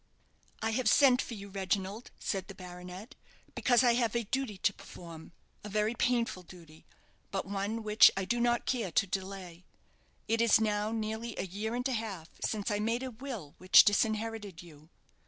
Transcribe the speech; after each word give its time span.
"I 0.63 0.71
have 0.71 0.89
sent 0.89 1.21
for 1.21 1.35
you, 1.35 1.49
Reginald," 1.49 2.09
said 2.17 2.47
the 2.47 2.55
baronet, 2.55 3.13
"because 3.53 3.83
I 3.83 3.93
have 3.93 4.15
a 4.15 4.23
duty 4.23 4.57
to 4.57 4.73
perform 4.73 5.31
a 5.63 5.69
very 5.69 5.93
painful 5.93 6.41
duty 6.41 6.87
but 7.29 7.45
one 7.45 7.83
which 7.83 8.09
I 8.17 8.25
do 8.25 8.39
not 8.39 8.65
care 8.65 8.91
to 8.91 9.05
delay. 9.05 9.63
It 10.27 10.41
is 10.41 10.59
now 10.59 10.91
nearly 10.91 11.37
a 11.37 11.45
year 11.45 11.75
and 11.75 11.87
a 11.87 11.93
half 11.93 12.29
since 12.43 12.71
I 12.71 12.79
made 12.79 13.03
a 13.03 13.11
will 13.11 13.53
which 13.59 13.83
disinherited 13.85 14.63
you. 14.63 14.89